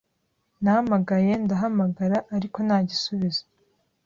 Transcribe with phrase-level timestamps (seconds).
[0.61, 3.43] Nahamagaye ndahamagara, ariko nta gisubizo